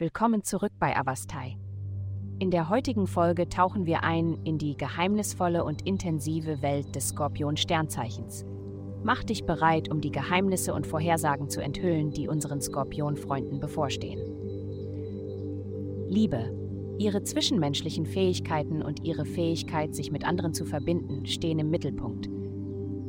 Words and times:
Willkommen 0.00 0.42
zurück 0.44 0.72
bei 0.78 0.96
Avastai. 0.96 1.58
In 2.38 2.50
der 2.50 2.70
heutigen 2.70 3.06
Folge 3.06 3.50
tauchen 3.50 3.84
wir 3.84 4.02
ein 4.02 4.38
in 4.44 4.56
die 4.56 4.74
geheimnisvolle 4.74 5.62
und 5.62 5.86
intensive 5.86 6.62
Welt 6.62 6.96
des 6.96 7.08
Skorpion-Sternzeichens. 7.08 8.46
Mach 9.04 9.22
dich 9.24 9.44
bereit, 9.44 9.90
um 9.90 10.00
die 10.00 10.10
Geheimnisse 10.10 10.72
und 10.72 10.86
Vorhersagen 10.86 11.50
zu 11.50 11.60
enthüllen, 11.60 12.12
die 12.12 12.28
unseren 12.28 12.62
Skorpion-Freunden 12.62 13.60
bevorstehen. 13.60 14.22
Liebe. 16.08 16.96
Ihre 16.98 17.22
zwischenmenschlichen 17.22 18.06
Fähigkeiten 18.06 18.80
und 18.80 19.04
ihre 19.04 19.26
Fähigkeit, 19.26 19.94
sich 19.94 20.10
mit 20.10 20.24
anderen 20.24 20.54
zu 20.54 20.64
verbinden, 20.64 21.26
stehen 21.26 21.58
im 21.58 21.68
Mittelpunkt. 21.68 22.26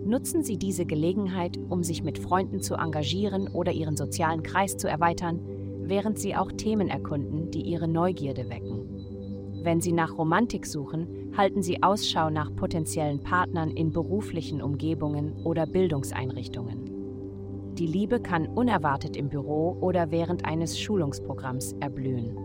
Nutzen 0.06 0.44
Sie 0.44 0.58
diese 0.58 0.86
Gelegenheit, 0.86 1.58
um 1.70 1.84
sich 1.84 2.04
mit 2.04 2.20
Freunden 2.20 2.60
zu 2.60 2.76
engagieren 2.76 3.48
oder 3.48 3.72
Ihren 3.72 3.96
sozialen 3.96 4.44
Kreis 4.44 4.76
zu 4.76 4.90
erweitern, 4.90 5.40
während 5.84 6.20
Sie 6.20 6.36
auch 6.36 6.52
Themen 6.52 6.88
erkunden, 6.88 7.52
die 7.52 7.62
Ihre 7.62 7.88
Neugierde 7.88 8.50
wecken. 8.50 9.62
Wenn 9.64 9.80
Sie 9.80 9.92
nach 9.92 10.18
Romantik 10.18 10.66
suchen, 10.66 11.32
halten 11.38 11.62
Sie 11.62 11.84
Ausschau 11.84 12.30
nach 12.30 12.54
potenziellen 12.56 13.22
Partnern 13.22 13.72
in 13.72 13.92
beruflichen 13.92 14.62
Umgebungen 14.62 15.34
oder 15.44 15.66
Bildungseinrichtungen. 15.66 17.76
Die 17.76 17.88
Liebe 17.88 18.20
kann 18.20 18.48
unerwartet 18.48 19.16
im 19.16 19.30
Büro 19.30 19.78
oder 19.80 20.12
während 20.12 20.46
eines 20.46 20.80
Schulungsprogramms 20.80 21.74
erblühen. 21.80 22.38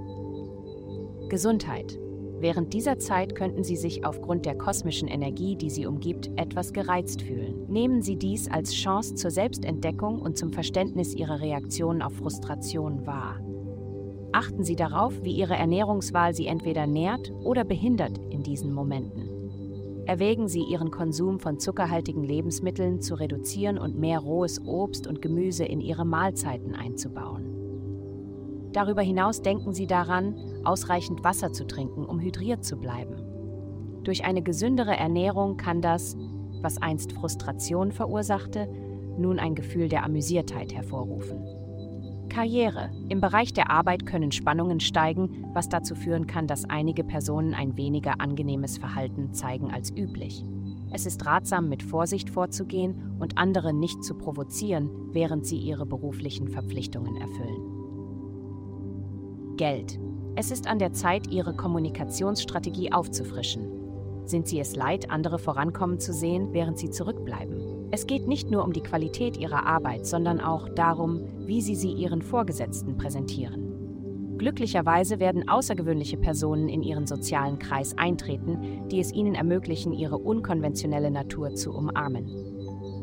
Gesundheit. 1.29 1.99
Während 2.39 2.75
dieser 2.75 2.99
Zeit 2.99 3.35
könnten 3.35 3.65
Sie 3.65 3.77
sich 3.77 4.05
aufgrund 4.05 4.45
der 4.45 4.57
kosmischen 4.57 5.09
Energie, 5.09 5.57
die 5.57 5.71
Sie 5.71 5.87
umgibt, 5.87 6.31
etwas 6.37 6.75
gereizt 6.75 7.23
fühlen. 7.23 7.65
Nehmen 7.69 8.03
Sie 8.03 8.17
dies 8.17 8.51
als 8.51 8.75
Chance 8.75 9.15
zur 9.15 9.31
Selbstentdeckung 9.31 10.21
und 10.21 10.37
zum 10.37 10.53
Verständnis 10.53 11.15
Ihrer 11.15 11.41
Reaktionen 11.41 12.03
auf 12.03 12.13
Frustration 12.15 13.07
wahr. 13.07 13.41
Achten 14.33 14.65
Sie 14.65 14.77
darauf, 14.77 15.15
wie 15.23 15.33
Ihre 15.33 15.55
Ernährungswahl 15.55 16.35
Sie 16.35 16.47
entweder 16.47 16.87
nährt 16.87 17.33
oder 17.43 17.65
behindert 17.65 18.19
in 18.29 18.43
diesen 18.43 18.71
Momenten. 18.71 19.31
Erwägen 20.05 20.47
Sie 20.47 20.63
Ihren 20.63 20.91
Konsum 20.91 21.41
von 21.41 21.59
zuckerhaltigen 21.59 22.23
Lebensmitteln 22.23 23.01
zu 23.01 23.15
reduzieren 23.15 23.79
und 23.79 23.99
mehr 23.99 24.19
rohes 24.19 24.61
Obst 24.67 25.07
und 25.07 25.23
Gemüse 25.23 25.65
in 25.65 25.81
Ihre 25.81 26.05
Mahlzeiten 26.05 26.75
einzubauen. 26.75 27.57
Darüber 28.73 29.01
hinaus 29.01 29.41
denken 29.41 29.73
Sie 29.73 29.87
daran, 29.87 30.37
ausreichend 30.67 31.25
Wasser 31.25 31.53
zu 31.53 31.67
trinken, 31.67 32.05
um 32.05 32.21
hydriert 32.21 32.65
zu 32.65 32.77
bleiben. 32.77 33.17
Durch 34.05 34.25
eine 34.25 34.43
gesündere 34.43 34.97
Ernährung 34.97 35.57
kann 35.57 35.81
das, 35.81 36.17
was 36.63 36.81
einst 36.81 37.13
Frustration 37.13 37.93
verursachte, 37.93 38.69
nun 39.19 39.39
ein 39.39 39.55
Gefühl 39.55 39.89
der 39.89 40.05
Amüsiertheit 40.05 40.75
hervorrufen. 40.75 41.43
Karriere. 42.29 42.91
Im 43.09 43.21
Bereich 43.21 43.53
der 43.53 43.71
Arbeit 43.71 44.05
können 44.05 44.31
Spannungen 44.31 44.81
steigen, 44.81 45.47
was 45.55 45.69
dazu 45.69 45.95
führen 45.95 46.27
kann, 46.27 46.47
dass 46.47 46.69
einige 46.69 47.03
Personen 47.03 47.55
ein 47.55 47.77
weniger 47.77 48.21
angenehmes 48.21 48.79
Verhalten 48.79 49.33
zeigen 49.33 49.73
als 49.73 49.91
üblich. 49.91 50.45
Es 50.93 51.07
ist 51.07 51.25
ratsam, 51.27 51.69
mit 51.69 51.83
Vorsicht 51.83 52.31
vorzugehen 52.31 53.17
und 53.19 53.39
andere 53.39 53.73
nicht 53.73 54.05
zu 54.05 54.15
provozieren, 54.15 54.91
während 55.13 55.47
sie 55.47 55.59
ihre 55.59 55.87
beruflichen 55.87 56.49
Verpflichtungen 56.49 57.17
erfüllen. 57.17 57.77
Geld. 59.57 59.99
Es 60.39 60.51
ist 60.51 60.67
an 60.67 60.79
der 60.79 60.93
Zeit, 60.93 61.29
Ihre 61.29 61.55
Kommunikationsstrategie 61.55 62.93
aufzufrischen. 62.93 63.71
Sind 64.27 64.47
Sie 64.47 64.61
es 64.61 64.77
leid, 64.77 65.11
andere 65.11 65.39
vorankommen 65.39 65.99
zu 65.99 66.13
sehen, 66.13 66.49
während 66.53 66.79
Sie 66.79 66.91
zurückbleiben? 66.91 67.89
Es 67.91 68.07
geht 68.07 68.29
nicht 68.29 68.51
nur 68.51 68.63
um 68.63 68.75
die 68.75 68.83
Qualität 68.83 69.39
Ihrer 69.39 69.65
Arbeit, 69.65 70.05
sondern 70.05 70.41
auch 70.41 70.69
darum, 70.69 71.23
wie 71.47 71.63
Sie 71.63 71.75
sie 71.75 71.91
Ihren 71.91 72.21
Vorgesetzten 72.21 72.99
präsentieren. 72.99 74.37
Glücklicherweise 74.37 75.21
werden 75.21 75.49
außergewöhnliche 75.49 76.19
Personen 76.19 76.69
in 76.69 76.83
Ihren 76.83 77.07
sozialen 77.07 77.59
Kreis 77.59 77.97
eintreten, 77.97 78.89
die 78.91 79.01
es 79.01 79.13
Ihnen 79.13 79.35
ermöglichen, 79.35 79.95
Ihre 79.95 80.19
unkonventionelle 80.19 81.11
Natur 81.11 81.55
zu 81.55 81.73
umarmen. 81.73 82.29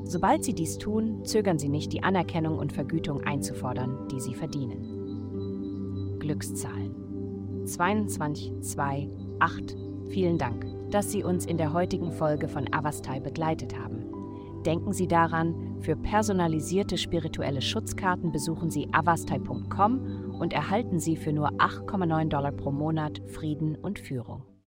Sobald 0.03 0.43
Sie 0.43 0.53
dies 0.53 0.77
tun, 0.77 1.25
zögern 1.25 1.57
Sie 1.57 1.69
nicht, 1.69 1.93
die 1.93 2.03
Anerkennung 2.03 2.59
und 2.59 2.73
Vergütung 2.73 3.21
einzufordern, 3.23 4.07
die 4.11 4.19
Sie 4.19 4.35
verdienen. 4.35 6.19
Glückszahlen. 6.19 7.02
2228. 7.65 9.77
Vielen 10.09 10.37
Dank, 10.37 10.65
dass 10.91 11.11
Sie 11.11 11.23
uns 11.23 11.45
in 11.45 11.57
der 11.57 11.73
heutigen 11.73 12.11
Folge 12.11 12.47
von 12.47 12.71
Avastai 12.71 13.19
begleitet 13.19 13.77
haben. 13.77 14.03
Denken 14.65 14.93
Sie 14.93 15.07
daran, 15.07 15.77
für 15.81 15.95
personalisierte 15.95 16.97
spirituelle 16.97 17.61
Schutzkarten 17.61 18.31
besuchen 18.31 18.69
Sie 18.69 18.87
avastai.com 18.93 20.35
und 20.39 20.53
erhalten 20.53 20.99
Sie 20.99 21.17
für 21.17 21.33
nur 21.33 21.49
8,9 21.53 22.29
Dollar 22.29 22.51
pro 22.51 22.71
Monat 22.71 23.21
Frieden 23.27 23.75
und 23.75 23.99
Führung. 23.99 24.43